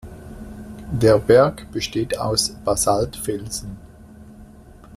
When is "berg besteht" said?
1.19-2.17